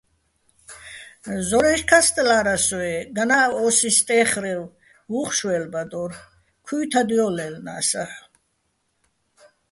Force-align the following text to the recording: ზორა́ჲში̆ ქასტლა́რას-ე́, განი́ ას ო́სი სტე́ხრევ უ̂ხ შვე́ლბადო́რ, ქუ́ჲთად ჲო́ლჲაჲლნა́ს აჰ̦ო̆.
ზორა́ჲში̆ 1.47 1.87
ქასტლა́რას-ე́, 1.89 2.89
განი́ 3.15 3.39
ას 3.49 3.53
ო́სი 3.65 3.89
სტე́ხრევ 3.97 4.59
უ̂ხ 5.19 5.29
შვე́ლბადო́რ, 5.37 6.11
ქუ́ჲთად 6.65 7.09
ჲო́ლჲაჲლნა́ს 7.17 7.89
აჰ̦ო̆. 8.01 8.23